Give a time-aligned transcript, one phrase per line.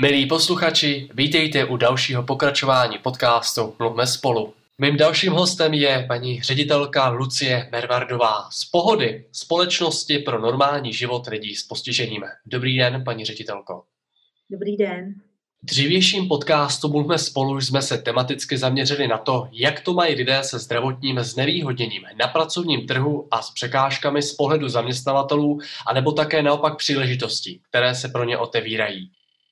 [0.00, 4.54] Milí posluchači, vítejte u dalšího pokračování podcastu Mluvme spolu.
[4.78, 11.54] Mým dalším hostem je paní ředitelka Lucie Mervardová z Pohody, společnosti pro normální život lidí
[11.54, 12.22] s postižením.
[12.46, 13.84] Dobrý den, paní ředitelko.
[14.50, 15.14] Dobrý den.
[15.62, 20.38] V dřívějším podcastu Mluvme spolu jsme se tematicky zaměřili na to, jak to mají lidé
[20.42, 26.76] se zdravotním znevýhodněním na pracovním trhu a s překážkami z pohledu zaměstnavatelů, anebo také naopak
[26.76, 29.10] příležitostí, které se pro ně otevírají.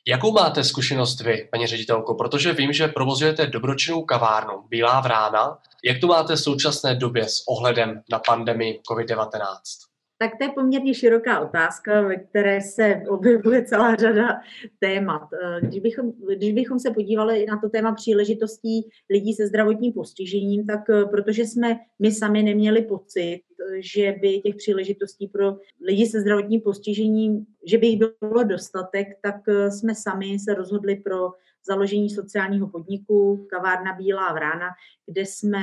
[0.09, 2.15] Jakou máte zkušenost vy, paní ředitelko?
[2.15, 5.59] Protože vím, že provozujete dobročinnou kavárnu Bílá vrána.
[5.85, 9.92] Jak to máte v současné době s ohledem na pandemii COVID-19?
[10.23, 14.41] Tak to je poměrně široká otázka, ve které se objevuje celá řada
[14.79, 15.23] témat.
[15.33, 20.67] Eh, když bychom, když bychom se podívali na to téma příležitostí lidí se zdravotním postižením,
[20.67, 23.41] tak eh, protože jsme my sami neměli pocit,
[23.79, 29.37] že by těch příležitostí pro lidi se zdravotním postižením, že by jich bylo dostatek, tak
[29.49, 31.31] eh, jsme sami se rozhodli pro
[31.67, 34.69] založení sociálního podniku Kavárna Bílá vrána,
[35.07, 35.63] kde jsme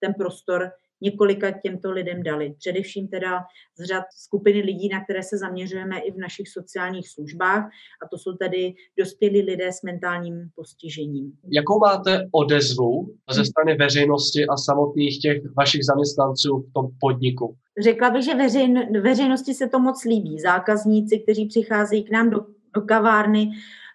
[0.00, 0.70] ten prostor
[1.00, 2.54] několika těmto lidem dali.
[2.58, 3.38] Především teda
[3.78, 7.64] z řad skupiny lidí, na které se zaměřujeme i v našich sociálních službách,
[8.02, 11.32] a to jsou tedy dospělí lidé s mentálním postižením.
[11.52, 17.56] Jakou máte odezvu ze strany veřejnosti a samotných těch vašich zaměstnanců v tom podniku?
[17.82, 20.38] Řekla bych, že veřejn, veřejnosti se to moc líbí.
[20.38, 22.40] Zákazníci, kteří přicházejí k nám do,
[22.74, 23.50] do kavárny,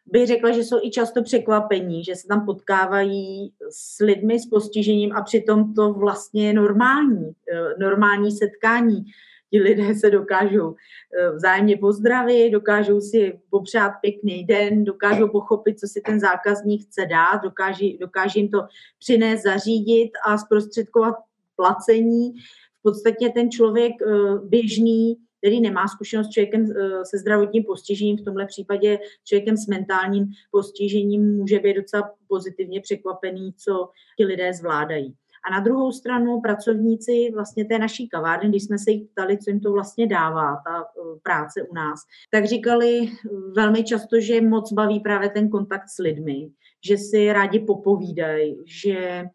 [0.05, 5.15] bych řekla, že jsou i často překvapení, že se tam potkávají s lidmi s postižením
[5.15, 9.03] a přitom to vlastně je normální, eh, normální setkání.
[9.51, 15.87] Ti lidé se dokážou eh, vzájemně pozdravit, dokážou si popřát pěkný den, dokážou pochopit, co
[15.87, 18.61] si ten zákazník chce dát, dokáží, dokáží jim to
[18.99, 21.15] přinést, zařídit a zprostředkovat
[21.55, 22.33] placení.
[22.79, 28.17] V podstatě ten člověk eh, běžný který nemá zkušenost s člověkem eh, se zdravotním postižením,
[28.17, 34.53] v tomhle případě člověkem s mentálním postižením může být docela pozitivně překvapený, co ti lidé
[34.53, 35.15] zvládají.
[35.47, 39.49] A na druhou stranu pracovníci vlastně té naší kavárny, když jsme se jich ptali, co
[39.49, 41.99] jim to vlastně dává, ta eh, práce u nás,
[42.31, 46.49] tak říkali eh, velmi často, že moc baví právě ten kontakt s lidmi,
[46.87, 49.25] že si rádi popovídají, že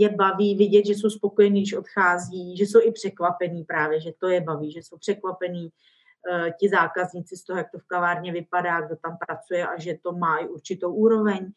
[0.00, 4.28] je baví vidět, že jsou spokojení, když odchází, že jsou i překvapení právě, že to
[4.28, 8.80] je baví, že jsou překvapení uh, ti zákazníci z toho, jak to v kavárně vypadá,
[8.80, 11.52] kdo tam pracuje a že to má i určitou úroveň.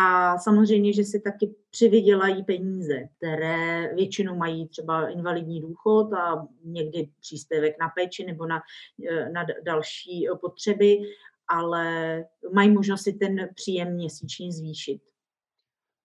[0.00, 7.08] A samozřejmě, že si taky přivydělají peníze, které většinou mají třeba invalidní důchod a někdy
[7.20, 8.62] příspěvek na péči nebo na,
[9.10, 10.98] eh, na další potřeby,
[11.48, 15.00] ale mají možnost si ten příjem měsíčně zvýšit.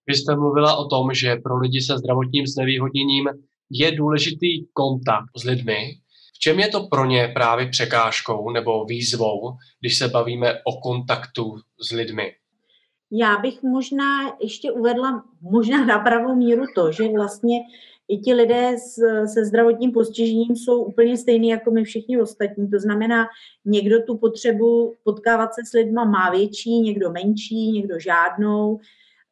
[0.10, 3.30] Vy jste mluvila o tom, že pro lidi se zdravotním znevýhodněním
[3.72, 5.78] je důležitý kontakt s lidmi.
[6.36, 11.56] V čem je to pro ně právě překážkou nebo výzvou, když se bavíme o kontaktu
[11.82, 12.32] s lidmi?
[13.12, 17.60] Já bych možná ještě uvedla možná na pravou míru to, že vlastně
[18.08, 18.76] i ti lidé
[19.34, 22.70] se zdravotním postižením jsou úplně stejní jako my všichni ostatní.
[22.70, 23.26] To znamená,
[23.66, 28.80] někdo tu potřebu potkávat se s lidma má větší, někdo menší, někdo žádnou.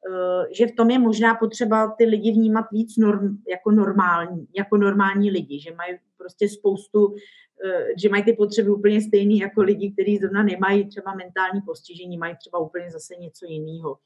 [0.05, 4.77] Eh, že v tom je možná potřeba ty lidi vnímat víc norm, jako, normální, jako
[4.77, 7.15] normální lidi, že mají prostě spoustu,
[7.65, 12.17] eh, že mají ty potřeby úplně stejné jako lidi, kteří zrovna nemají třeba mentální postižení,
[12.17, 13.97] mají třeba úplně zase něco jiného.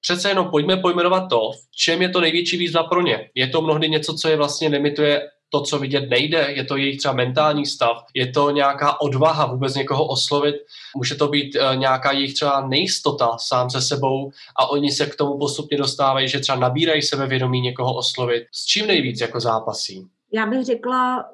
[0.00, 3.30] Přece jenom pojďme pojmenovat to, v čem je to největší výzva pro ně.
[3.34, 6.98] Je to mnohdy něco, co je vlastně limituje to, co vidět nejde, je to jejich
[6.98, 10.56] třeba mentální stav, je to nějaká odvaha vůbec někoho oslovit,
[10.96, 15.16] může to být uh, nějaká jejich třeba nejistota sám se sebou a oni se k
[15.16, 18.42] tomu postupně dostávají, že třeba nabírají sebevědomí někoho oslovit.
[18.52, 20.06] S čím nejvíc jako zápasí?
[20.32, 21.30] Já bych řekla,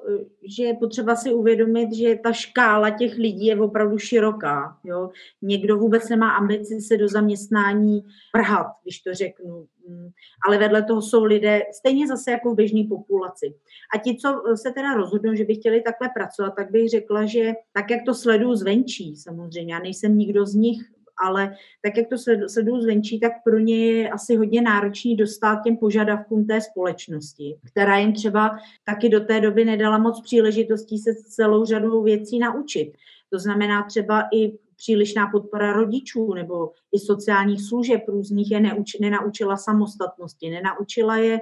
[0.57, 4.77] že je potřeba si uvědomit, že ta škála těch lidí je opravdu široká.
[4.83, 5.09] Jo?
[5.41, 8.03] Někdo vůbec nemá ambici se do zaměstnání
[8.35, 9.67] vrhat, když to řeknu.
[9.87, 10.09] Mm,
[10.47, 13.53] ale vedle toho jsou lidé stejně zase jako v běžné populaci.
[13.95, 17.53] A ti, co se teda rozhodnou, že by chtěli takhle pracovat, tak bych řekla, že
[17.73, 22.17] tak, jak to sleduju zvenčí, samozřejmě, já nejsem nikdo z nich, ale tak, jak to
[22.47, 27.97] sleduju zvenčí, tak pro ně je asi hodně náročný dostat těm požadavkům té společnosti, která
[27.97, 32.93] jim třeba taky do té doby nedala moc příležitostí se celou řadou věcí naučit.
[33.29, 39.57] To znamená třeba i přílišná podpora rodičů nebo i sociálních služeb různých je neuč, nenaučila
[39.57, 41.39] samostatnosti, nenaučila je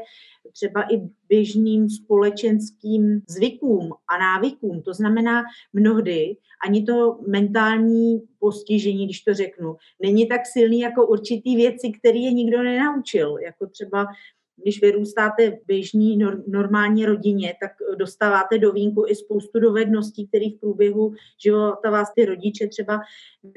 [0.51, 4.81] třeba i běžným společenským zvykům a návykům.
[4.81, 5.43] To znamená
[5.73, 6.37] mnohdy
[6.67, 12.31] ani to mentální postižení, když to řeknu, není tak silný jako určitý věci, které je
[12.33, 14.05] nikdo nenaučil, jako třeba
[14.57, 20.59] když vyrůstáte v běžní normální rodině, tak dostáváte do vínku i spoustu dovedností, které v
[20.59, 21.13] průběhu
[21.43, 22.99] života vás ty rodiče třeba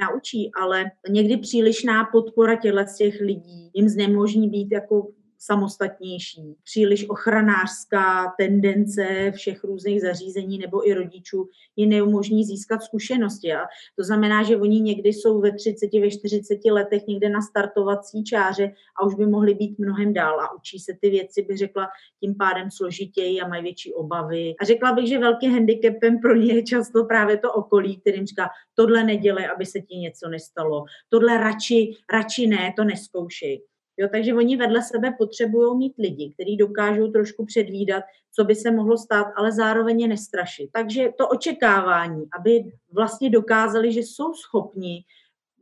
[0.00, 5.08] naučí, ale někdy přílišná podpora těchto těch lidí jim znemožní být jako
[5.38, 13.52] samostatnější, příliš ochranářská tendence všech různých zařízení nebo i rodičů je neumožní získat zkušenosti.
[13.52, 13.60] A
[13.96, 18.72] to znamená, že oni někdy jsou ve 30, ve 40 letech někde na startovací čáře
[19.00, 21.88] a už by mohli být mnohem dál a učí se ty věci, bych řekla,
[22.20, 24.54] tím pádem složitěji a mají větší obavy.
[24.60, 28.48] A řekla bych, že velkým handicapem pro ně je často právě to okolí, kterým říká,
[28.74, 33.62] tohle nedělej, aby se ti něco nestalo, tohle radši, radši ne, to neskoušej.
[34.00, 38.04] Jo, takže oni vedle sebe potřebují mít lidi, kteří dokážou trošku předvídat,
[38.34, 40.70] co by se mohlo stát, ale zároveň je nestrašit.
[40.72, 45.04] Takže to očekávání, aby vlastně dokázali, že jsou schopni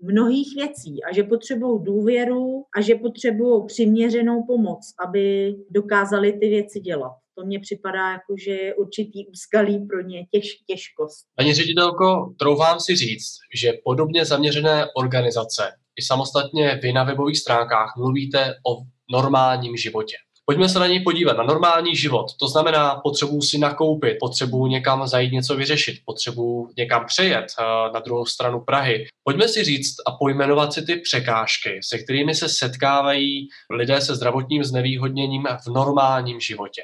[0.02, 6.80] mnohých věcí a že potřebují důvěru a že potřebují přiměřenou pomoc, aby dokázali ty věci
[6.80, 7.12] dělat.
[7.38, 11.26] To mně připadá jako, že je určitý úskalí pro ně těž, těžkost.
[11.36, 15.62] Paní ředitelko, troufám si říct, že podobně zaměřené organizace
[16.00, 18.76] i samostatně vy na webových stránkách mluvíte o
[19.10, 20.16] normálním životě.
[20.48, 22.26] Pojďme se na něj podívat, na normální život.
[22.40, 27.64] To znamená, potřebuji si nakoupit, potřebuji někam zajít něco vyřešit, potřebuji někam přejet eh,
[27.94, 29.06] na druhou stranu Prahy.
[29.24, 34.64] Pojďme si říct a pojmenovat si ty překážky, se kterými se setkávají lidé se zdravotním
[34.64, 36.82] znevýhodněním v normálním životě.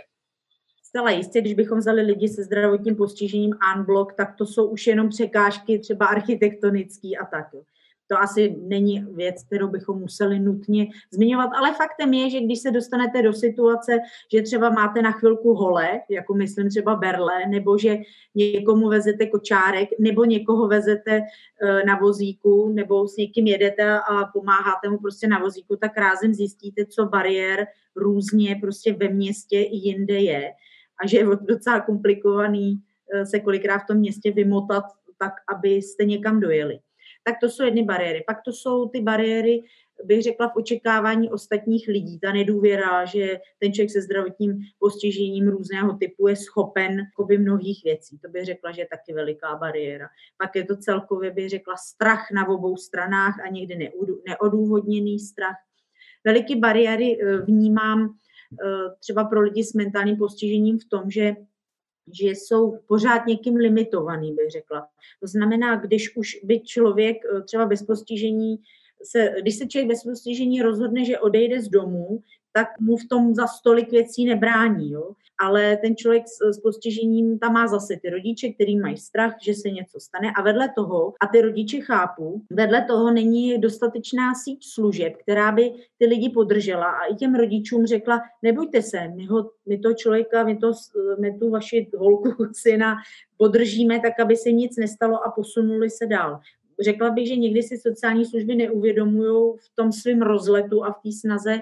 [0.82, 5.08] Zcela jistě, když bychom vzali lidi se zdravotním postižením unblock, tak to jsou už jenom
[5.08, 7.47] překážky třeba architektonický a tak
[8.12, 12.70] to asi není věc, kterou bychom museli nutně zmiňovat, ale faktem je, že když se
[12.70, 13.99] dostanete do situace,
[14.32, 17.97] že třeba máte na chvilku hole, jako myslím třeba berle, nebo že
[18.35, 21.23] někomu vezete kočárek, nebo někoho vezete e,
[21.87, 26.87] na vozíku, nebo s někým jedete a pomáháte mu prostě na vozíku, tak rázem zjistíte,
[26.87, 27.67] co bariér
[27.97, 30.53] různě prostě ve městě i jinde je.
[31.05, 32.82] A že je docela komplikovaný
[33.15, 34.85] e, se kolikrát v tom městě vymotat
[35.19, 36.79] tak, abyste někam dojeli
[37.24, 38.24] tak to jsou jedny bariéry.
[38.26, 39.62] Pak to jsou ty bariéry,
[40.04, 42.19] bych řekla, v očekávání ostatních lidí.
[42.20, 48.19] Ta nedůvěra, že ten člověk se zdravotním postižením různého typu je schopen by mnohých věcí.
[48.19, 50.08] To bych řekla, že je taky veliká bariéra.
[50.38, 53.92] Pak je to celkově, bych řekla, strach na obou stranách a někdy
[54.28, 55.56] neodůvodněný strach.
[56.24, 58.14] Veliké bariéry eh, vnímám
[58.64, 58.66] eh,
[59.00, 61.36] třeba pro lidi s mentálním postižením v tom, že
[62.12, 64.88] že jsou pořád někým limitovaný, bych řekla.
[65.20, 68.56] To znamená, když už by člověk eh, třeba bez postižení
[69.04, 72.22] se, když se člověk bez postižení rozhodne, že odejde z domu,
[72.52, 74.90] tak mu v tom za stolik věcí nebrání.
[74.90, 75.12] Jo?
[75.40, 79.54] Ale ten člověk s, s postižením tam má zase ty rodiče, který mají strach, že
[79.54, 80.32] se něco stane.
[80.37, 85.72] A vedle toho, a ty rodiče chápu, vedle toho není dostatečná síť služeb, která by
[85.99, 90.44] ty lidi podržela a i těm rodičům řekla, nebojte se, my, ho, my to člověka,
[90.44, 90.72] my, to,
[91.20, 92.96] my tu vaši holku, syna
[93.37, 96.40] podržíme tak, aby se nic nestalo a posunuli se dál
[96.82, 101.12] řekla bych, že někdy si sociální služby neuvědomují v tom svém rozletu a v té
[101.20, 101.60] snaze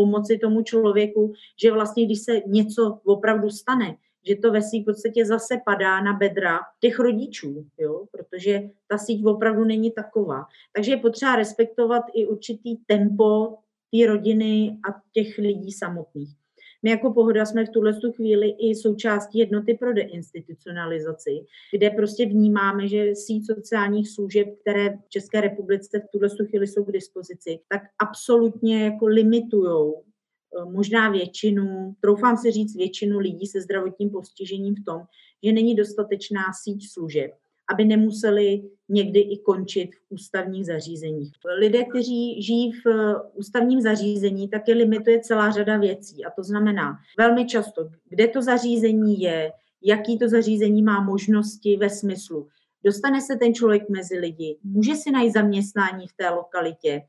[0.00, 1.32] pomoci tomu člověku,
[1.62, 3.96] že vlastně, když se něco opravdu stane,
[4.28, 8.04] že to ve v podstatě zase padá na bedra těch rodičů, jo?
[8.10, 10.44] protože ta síť opravdu není taková.
[10.72, 13.56] Takže je potřeba respektovat i určitý tempo
[13.92, 16.39] té rodiny a těch lidí samotných.
[16.82, 21.30] My jako Pohoda jsme v tuhle chvíli i součástí jednoty pro deinstitucionalizaci,
[21.72, 26.84] kde prostě vnímáme, že síť sociálních služeb, které v České republice v tuhle chvíli jsou
[26.84, 33.60] k dispozici, tak absolutně jako limitují eh, možná většinu, troufám si říct většinu lidí se
[33.60, 35.02] zdravotním postižením v tom,
[35.42, 37.30] že není dostatečná síť služeb
[37.72, 41.32] aby nemuseli někdy i končit v ústavních zařízeních.
[41.58, 46.24] Lidé, kteří žijí v eh, ústavním zařízení, tak je limituje celá řada věcí.
[46.24, 51.90] A to znamená velmi často, kde to zařízení je, jaký to zařízení má možnosti ve
[51.90, 52.48] smyslu.
[52.84, 57.02] Dostane se ten člověk mezi lidi, může si najít zaměstnání v té lokalitě,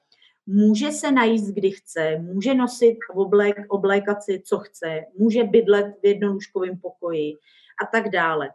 [0.45, 6.05] může se najít, kdy chce, může nosit oblék, oblékat si, co chce, může bydlet v
[6.05, 7.33] jednolůžkovém pokoji
[7.83, 8.49] a tak dále.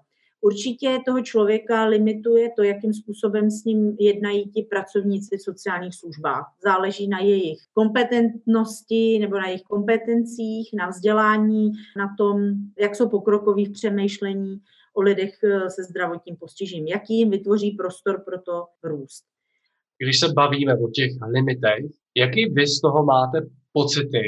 [0.46, 6.54] Určitě toho člověka limituje to, jakým způsobem s ním jednají ti pracovníci v sociálních službách.
[6.64, 12.36] Záleží na jejich kompetentnosti nebo na jejich kompetencích, na vzdělání, na tom,
[12.78, 14.60] jak jsou pokrokoví v přemýšlení
[14.94, 19.24] o lidech eh, se zdravotním postižením, jaký jim vytvoří prostor pro to růst.
[19.98, 21.84] Když se bavíme o těch limitech,
[22.16, 23.38] jaký vy z toho máte
[23.72, 24.22] pocity,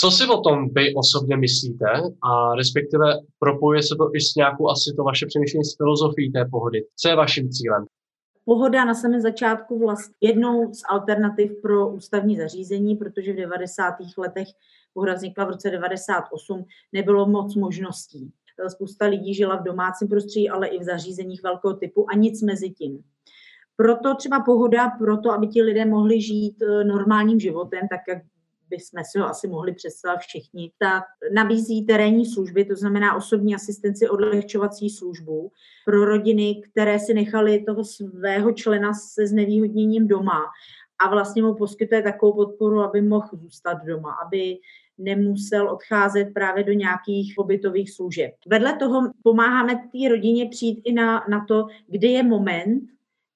[0.00, 1.86] co si o tom vy osobně myslíte
[2.22, 3.04] a respektive
[3.38, 6.84] propojuje se to i s nějakou asi to vaše přemýšlení s filozofií té pohody?
[6.96, 7.86] Co je vaším cílem?
[8.44, 13.94] Pohoda na samém začátku vlastně jednou z alternativ pro ústavní zařízení, protože v 90.
[14.18, 14.48] letech
[14.94, 18.32] pohoda vznikla v roce 98, nebylo moc možností.
[18.68, 22.70] Spousta lidí žila v domácím prostředí, ale i v zařízeních velkého typu a nic mezi
[22.70, 23.02] tím.
[23.76, 28.18] Proto třeba pohoda, proto, aby ti lidé mohli žít eh, normálním životem, tak jak
[28.70, 34.08] bychom si ho asi mohli představit všichni, tak nabízí terénní služby, to znamená osobní asistenci,
[34.08, 35.52] odlehčovací službu
[35.84, 40.40] pro rodiny, které si nechali toho svého člena se znevýhodněním doma
[40.98, 44.58] a vlastně mu poskytuje takovou podporu, aby mohl zůstat doma, aby
[44.98, 48.34] nemusel odcházet právě do nějakých pobytových služeb.
[48.46, 52.82] Vedle toho pomáháme té rodině přijít i na, na to, kdy je moment,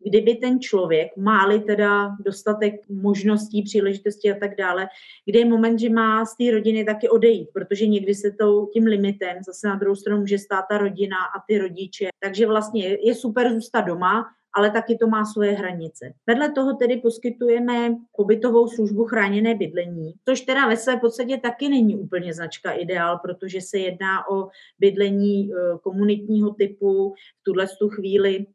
[0.04, 4.86] kdyby ten člověk, máli teda dostatek možností, příležitostí a tak dále,
[5.24, 8.84] kde je moment, že má z té rodiny taky odejít, protože někdy se to tím
[8.84, 12.08] limitem zase na druhou stranu může stát ta rodina a ty rodiče.
[12.20, 16.12] Takže vlastně je, super zůstat doma, ale taky to má svoje hranice.
[16.26, 21.96] Vedle toho tedy poskytujeme pobytovou službu chráněné bydlení, což teda ve své podstatě taky není
[21.96, 27.14] úplně značka ideál, protože se jedná o bydlení e, komunitního typu.
[27.40, 28.46] V tuhle chvíli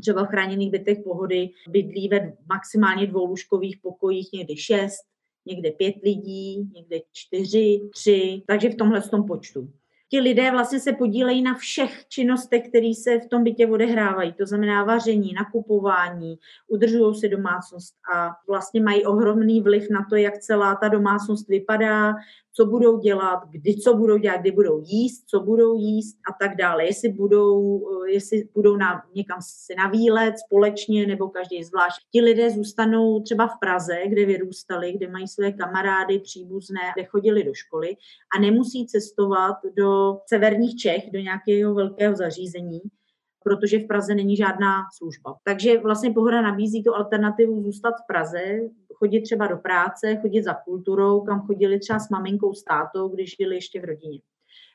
[0.00, 5.00] třeba v chráněných bytech pohody bydlí ve maximálně dvou lůžkových pokojích někdy šest,
[5.46, 9.70] někde pět lidí, někde čtyři, tři, takže v tomhle tom počtu
[10.10, 14.32] ti lidé vlastně se podílejí na všech činnostech, které se v tom bytě odehrávají.
[14.32, 16.38] To znamená vaření, nakupování,
[16.68, 22.14] udržují si domácnost a vlastně mají ohromný vliv na to, jak celá ta domácnost vypadá,
[22.52, 26.56] co budou dělat, kdy co budou dělat, kdy budou jíst, co budou jíst a tak
[26.56, 26.84] dále.
[26.84, 32.00] Jestli budou, eh, jestli budou na, někam si na výlet společně nebo každý zvlášť.
[32.12, 37.44] Ti lidé zůstanou třeba v Praze, kde vyrůstali, kde mají své kamarády, příbuzné, kde chodili
[37.44, 37.96] do školy
[38.36, 42.80] a nemusí cestovat do severních Čech, do nějakého velkého zařízení,
[43.44, 45.36] protože v Praze není žádná služba.
[45.44, 48.60] Takže vlastně Pohoda nabízí tu alternativu zůstat v Praze,
[48.94, 53.36] chodit třeba do práce, chodit za kulturou, kam chodili třeba s maminkou, s tátou, když
[53.40, 54.20] žili ještě v rodině.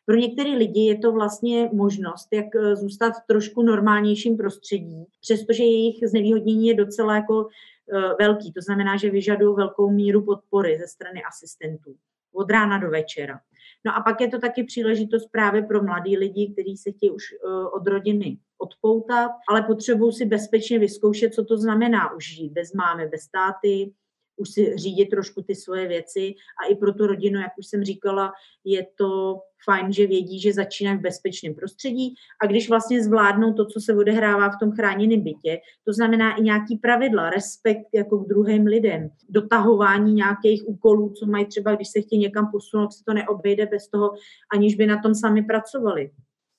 [0.06, 5.64] Pro některé lidi je to vlastně možnost, jak eh, zůstat v trošku normálnějším prostředí, přestože
[5.64, 8.54] jejich znevýhodnění je docela jako eh, velký.
[8.54, 11.96] To znamená, že vyžadují velkou míru podpory ze strany asistentů
[12.34, 13.40] od rána do večera.
[13.86, 17.24] No a pak je to taky příležitost právě pro mladý lidi, kteří se chtějí už
[17.34, 22.74] eh, od rodiny odpoutat, ale potřebují si bezpečně vyzkoušet, co to znamená už žít bez
[22.74, 23.94] mámy, bez táty,
[24.38, 27.84] už si řídit trošku ty svoje věci a i pro tu rodinu, jak už jsem
[27.84, 28.32] říkala,
[28.64, 33.66] je to fajn, že vědí, že začínají v bezpečném prostředí a když vlastně zvládnou to,
[33.66, 38.28] co se odehrává v tom chráněném bytě, to znamená i nějaký pravidla, respekt jako k
[38.28, 43.14] druhým lidem, dotahování nějakých úkolů, co mají třeba, když se chtějí někam posunout, se to
[43.14, 44.12] neobejde bez toho,
[44.54, 46.12] aniž by na tom sami pracovali.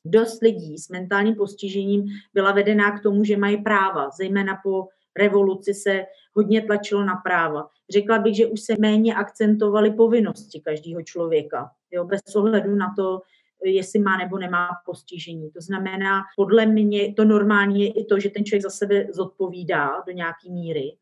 [0.04, 2.04] Dost lidí s mentálním postižením
[2.34, 6.02] byla vedená k tomu, že mají práva, zejména po revoluci se
[6.34, 7.68] hodně tlačilo na práva.
[7.90, 13.20] Řekla bych, že už se méně akcentovaly povinnosti každého člověka, jo, bez ohledu na to,
[13.64, 15.50] jestli má nebo nemá postižení.
[15.50, 19.90] To znamená, podle mě to normální je i to, že ten člověk za sebe zodpovídá
[20.06, 20.96] do nějaké míry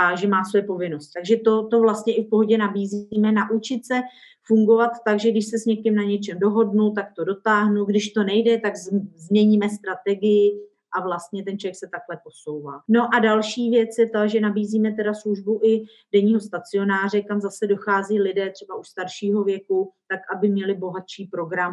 [0.00, 1.12] a že má své povinnosti.
[1.14, 4.00] Takže to, to vlastně i v pohodě nabízíme, naučit se
[4.42, 8.24] fungovat tak, že když se s někým na něčem dohodnu, tak to dotáhnu, když to
[8.24, 8.76] nejde, tak
[9.16, 10.60] změníme strategii,
[10.92, 12.80] a vlastně ten člověk se takhle posouvá.
[12.88, 17.66] No a další věc je ta, že nabízíme teda službu i denního stacionáře, kam zase
[17.66, 21.72] dochází lidé třeba už staršího věku, tak aby měli bohatší program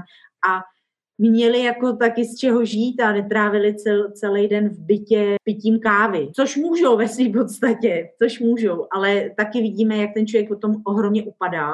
[0.50, 0.62] a
[1.18, 6.30] měli jako taky z čeho žít a netrávili cel, celý den v bytě pitím kávy,
[6.36, 11.24] což můžou ve své podstatě, což můžou, ale taky vidíme, jak ten člověk potom ohromně
[11.24, 11.74] upadá.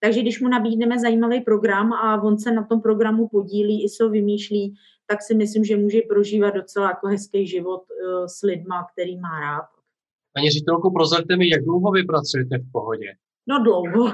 [0.00, 4.08] Takže když mu nabídneme zajímavý program a on se na tom programu podílí, i se
[4.08, 4.74] vymýšlí,
[5.06, 9.40] tak si myslím, že může prožívat docela jako hezký život uh, s lidma, který má
[9.40, 9.66] rád.
[10.32, 13.06] Paní ředitelko, prozraďte mi, jak dlouho vy pracujete v pohodě?
[13.48, 14.12] No dlouho.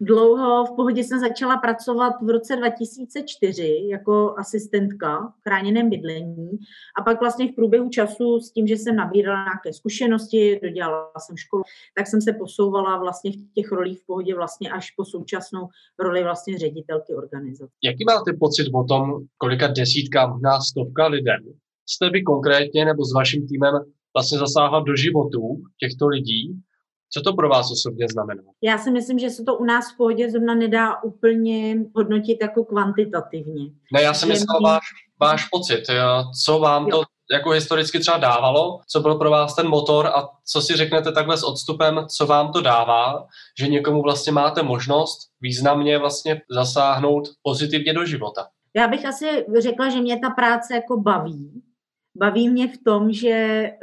[0.00, 0.64] Dlouho.
[0.64, 6.50] V pohodě jsem začala pracovat v roce 2004 jako asistentka v chráněném bydlení
[6.98, 11.36] a pak vlastně v průběhu času s tím, že jsem nabírala nějaké zkušenosti, dodělala jsem
[11.36, 11.62] školu,
[11.96, 15.68] tak jsem se posouvala vlastně v těch rolích v pohodě vlastně až po současnou
[15.98, 17.72] roli vlastně ředitelky organizace.
[17.84, 21.54] Jaký máte pocit o tom, kolika desítka, možná stovka lidem
[21.86, 23.74] jste vy konkrétně nebo s vaším týmem
[24.16, 26.62] vlastně zasáhla do životů těchto lidí
[27.14, 28.42] co to pro vás osobně znamená?
[28.62, 32.64] Já si myslím, že se to u nás v pohodě zrovna nedá úplně hodnotit jako
[32.64, 33.64] kvantitativně.
[33.92, 34.82] Ne, já jsem myslel váš,
[35.20, 35.82] váš pocit.
[36.44, 36.90] Co vám jo.
[36.90, 37.02] to
[37.32, 41.36] jako historicky třeba dávalo, co byl pro vás ten motor a co si řeknete takhle
[41.36, 43.26] s odstupem, co vám to dává,
[43.60, 48.46] že někomu vlastně máte možnost významně vlastně zasáhnout pozitivně do života.
[48.76, 51.62] Já bych asi řekla, že mě ta práce jako baví,
[52.16, 53.78] Baví mě v tom, že eh,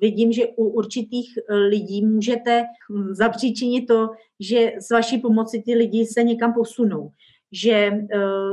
[0.00, 4.08] vidím, že u určitých eh, lidí můžete hm, zapříčinit to,
[4.40, 7.10] že s vaší pomoci ty lidi se někam posunou.
[7.52, 7.90] Že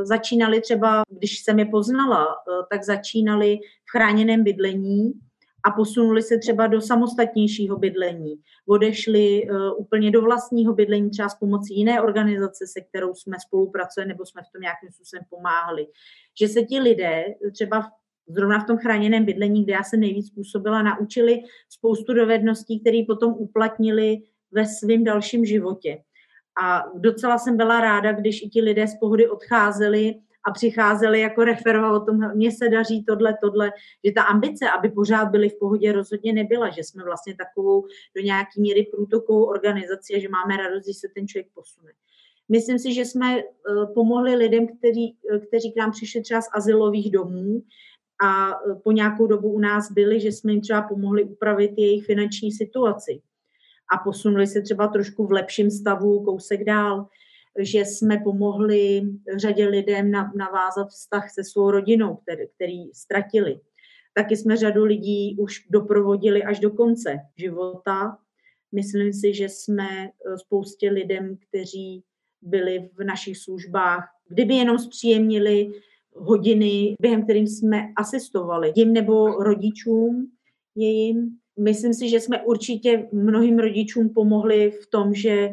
[0.04, 2.26] začínali třeba, když jsem je poznala,
[2.72, 5.14] tak začínali v chráněném bydlení
[5.68, 8.36] a posunuli se třeba do samostatnějšího bydlení.
[8.68, 14.08] Odešli uh, úplně do vlastního bydlení třeba s pomocí jiné organizace, se kterou jsme spolupracovali
[14.08, 15.88] nebo jsme v tom nějakým způsobem pomáhali.
[16.40, 17.24] Že se ti lidé
[17.54, 17.90] třeba
[18.28, 23.34] zrovna v tom chráněném bydlení, kde já jsem nejvíc působila, naučili spoustu dovedností, které potom
[23.34, 24.18] uplatnili
[24.52, 25.98] ve svém dalším životě.
[26.64, 30.16] A docela jsem byla ráda, když i ti lidé z pohody odcházeli
[30.48, 33.72] a přicházeli jako referovat o tom, mně se daří tohle, tohle,
[34.06, 38.22] že ta ambice, aby pořád byli v pohodě, rozhodně nebyla, že jsme vlastně takovou do
[38.22, 41.92] nějaký míry průtokovou organizaci a že máme radost, když se ten člověk posune.
[42.50, 43.44] Myslím si, že jsme eh,
[43.94, 47.62] pomohli lidem, kteří, eh, kteří k nám přišli třeba z asilových domů
[48.22, 52.06] a eh, po nějakou dobu u nás byli, že jsme jim třeba pomohli upravit jejich
[52.06, 53.22] finanční situaci
[53.94, 57.08] a posunuli se třeba trošku v lepším stavu kousek dál
[57.60, 59.02] že jsme pomohli
[59.36, 63.60] řadě lidem navázat vztah se svou rodinou, který, který ztratili.
[64.14, 68.18] Taky jsme řadu lidí už doprovodili až do konce života.
[68.72, 72.04] Myslím si, že jsme eh, spoustě lidem, kteří
[72.42, 75.72] byli v našich službách, kdyby jenom zpříjemnili
[76.20, 80.32] hodiny, během kterým jsme asistovali jim nebo rodičům
[80.76, 81.38] jejím.
[81.60, 85.50] Myslím si, že jsme určitě mnohým rodičům pomohli v tom, že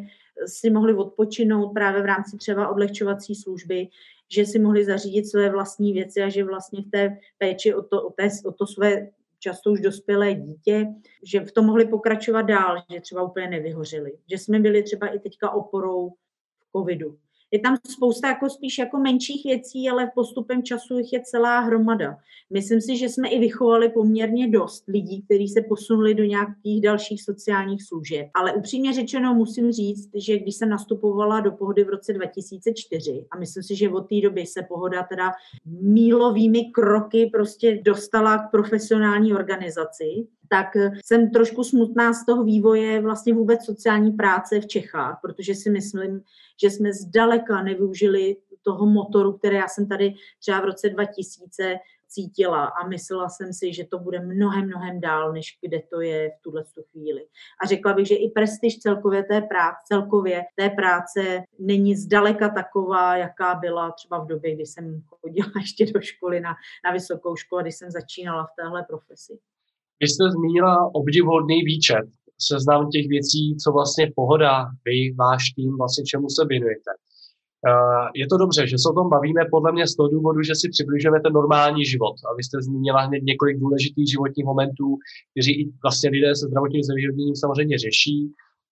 [0.47, 3.89] si mohli odpočinout právě v rámci třeba odlehčovací služby,
[4.33, 8.03] že si mohli zařídit své vlastní věci a že vlastně v té péči o to,
[8.03, 10.87] o té, o to své často už dospělé dítě,
[11.23, 14.13] že v tom mohli pokračovat dál, že třeba úplně nevyhořeli.
[14.31, 16.11] Že jsme byli třeba i teďka oporou
[16.61, 17.19] v covidu.
[17.55, 21.61] Je tam spousta jako spíš jako menších věcí, ale v postupem času jich je celá
[21.61, 22.17] hromada.
[22.51, 27.23] Myslím si, že jsme i vychovali poměrně dost lidí, kteří se posunuli do nějakých dalších
[27.23, 28.27] sociálních služeb.
[28.35, 33.39] Ale upřímně řečeno musím říct, že když jsem nastupovala do pohody v roce 2004 a
[33.39, 35.31] myslím si, že od té doby se pohoda teda
[35.67, 43.35] mílovými kroky prostě dostala k profesionální organizaci, tak jsem trošku smutná z toho vývoje vlastně
[43.35, 46.23] vůbec sociální práce v Čechách, protože si myslím,
[46.63, 52.65] že jsme zdaleka nevyužili toho motoru, které já jsem tady třeba v roce 2000 cítila
[52.65, 56.43] a myslela jsem si, že to bude mnohem, mnohem dál, než kde to je v
[56.43, 57.27] tuhle chvíli.
[57.65, 63.17] A řekla bych, že i prestiž celkově té práce, celkově té práce není zdaleka taková,
[63.17, 67.63] jaká byla třeba v době, kdy jsem chodila ještě do školy na, na vysokou školu,
[67.63, 69.39] když jsem začínala v téhle profesi.
[70.05, 72.05] Vy jste zmínila obdivuhodný výčet,
[72.49, 74.53] seznam těch věcí, co vlastně pohoda,
[74.85, 76.91] vy, váš tým, vlastně čemu se věnujete.
[77.69, 80.55] Uh, je to dobře, že se o tom bavíme podle mě z toho důvodu, že
[80.61, 82.17] si přibližujeme ten normální život.
[82.29, 84.89] A vy jste zmínila hned několik důležitých životních momentů,
[85.33, 88.19] kteří i vlastně lidé se zdravotním znevýhodněním samozřejmě řeší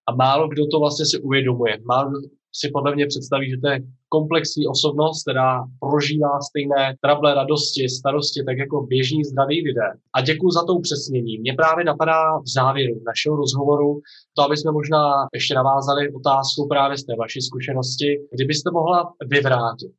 [0.09, 1.73] a málo kdo to vlastně si uvědomuje.
[1.93, 2.11] Málo
[2.53, 8.45] si podle mě představí, že to je komplexní osobnost, která prožívá stejné trable, radosti, starosti,
[8.45, 9.89] tak jako běžní zdraví lidé.
[10.15, 11.39] A děkuji za to upřesnění.
[11.39, 14.01] Mě právě napadá v závěru našeho rozhovoru
[14.37, 15.03] to, aby jsme možná
[15.35, 19.93] ještě navázali otázku právě z té vaší zkušenosti, kdybyste mohla vyvrátit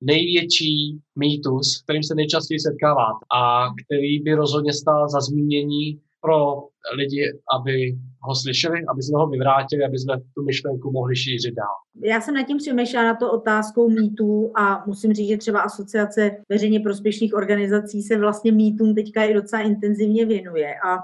[0.00, 6.62] největší mýtus, kterým se nejčastěji setkáváte a který by rozhodně stál za zmínění pro
[6.96, 7.22] lidi,
[7.56, 11.76] aby ho slyšeli, aby jsme ho vyvrátili, aby jsme tu myšlenku mohli šířit dál.
[12.02, 16.30] Já jsem nad tím přemýšlela na to otázkou mýtů a musím říct, že třeba asociace
[16.48, 20.98] veřejně prospěšných organizací se vlastně mýtům teďka i docela intenzivně věnuje a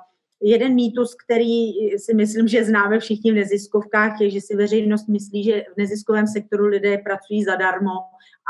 [0.45, 5.45] Jeden mýtus, který si myslím, že známe všichni v neziskovkách, je, že si veřejnost myslí,
[5.45, 7.91] že v neziskovém sektoru lidé pracují zadarmo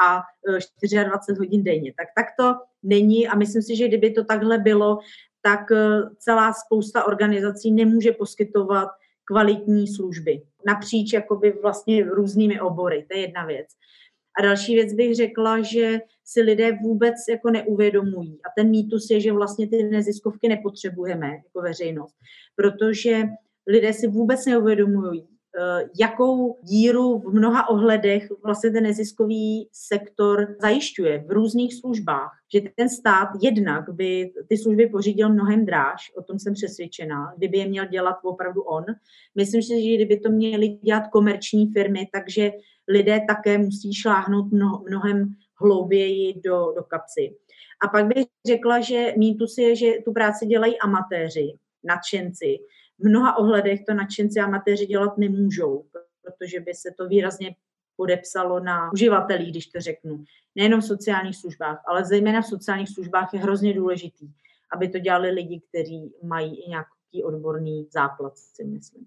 [0.04, 1.92] a 24 e, hodin denně.
[1.96, 4.98] Tak tak to není a myslím si, že kdyby to takhle bylo,
[5.42, 8.88] tak eh, celá spousta organizací nemůže poskytovat
[9.24, 13.06] kvalitní služby napříč jakoby vlastně různými obory.
[13.10, 13.66] To je jedna věc.
[14.38, 18.38] A další věc bych řekla, že si lidé vůbec jako neuvědomují.
[18.44, 22.14] A ten mýtus je, že vlastně ty neziskovky nepotřebujeme jako veřejnost,
[22.56, 23.22] protože
[23.66, 25.28] lidé si vůbec neuvědomují,
[26.00, 32.30] jakou díru v mnoha ohledech vlastně ten neziskový sektor zajišťuje v různých službách.
[32.52, 37.58] Že ten stát jednak by ty služby pořídil mnohem dráž, o tom jsem přesvědčená, kdyby
[37.58, 38.84] je měl dělat opravdu on.
[39.34, 42.52] Myslím si, že kdyby to měly dělat komerční firmy, takže
[42.88, 44.52] lidé také musí šláhnout
[44.88, 47.36] mnohem hlouběji do, do kapsy.
[47.84, 51.52] A pak bych řekla, že mýtus je, že tu práci dělají amatéři,
[51.84, 52.58] nadšenci,
[53.04, 55.84] mnoha ohledech to nadšenci a amatéři dělat nemůžou,
[56.22, 57.56] protože by se to výrazně
[57.96, 60.24] podepsalo na uživatelích, když to řeknu.
[60.54, 64.28] Nejenom v sociálních službách, ale zejména v sociálních službách je hrozně důležitý,
[64.72, 69.06] aby to dělali lidi, kteří mají i nějaký odborný základ, si myslím.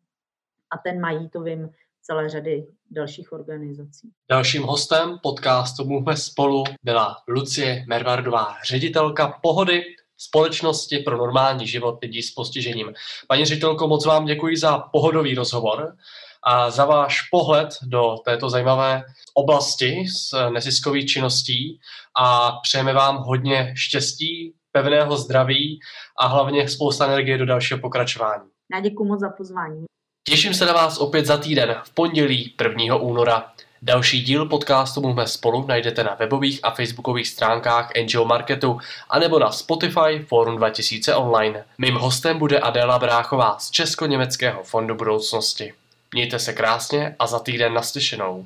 [0.71, 1.69] A ten mají, to vím,
[2.01, 4.11] celé řady dalších organizací.
[4.29, 9.83] Dalším hostem podcastu Mluvme spolu byla Lucie Mervardová, ředitelka Pohody,
[10.17, 12.93] společnosti pro normální život lidí s postižením.
[13.27, 15.95] Paní ředitelko, moc vám děkuji za pohodový rozhovor
[16.43, 21.79] a za váš pohled do této zajímavé oblasti s neziskových činností
[22.19, 25.79] a přejeme vám hodně štěstí, pevného zdraví
[26.19, 28.43] a hlavně spousta energie do dalšího pokračování.
[28.73, 29.85] Já děkuji moc za pozvání.
[30.27, 32.95] Těším se na vás opět za týden v pondělí 1.
[32.95, 33.51] února.
[33.87, 39.51] Další díl podcastu Mluvme spolu najdete na webových a facebookových stránkách NGO Marketu anebo na
[39.51, 41.63] Spotify Forum 2000 online.
[41.77, 45.73] Mým hostem bude Adéla Bráchová z Česko-německého fondu budoucnosti.
[46.13, 48.45] Mějte se krásně a za týden naslyšenou.